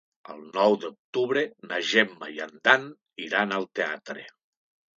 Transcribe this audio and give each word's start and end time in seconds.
El 0.35 0.37
nou 0.53 0.77
d'octubre 0.85 1.43
na 1.73 1.79
Gemma 1.91 2.31
i 2.39 2.43
en 2.47 2.57
Dan 2.65 2.89
iran 3.29 3.57
al 3.61 3.71
teatre. 3.81 4.29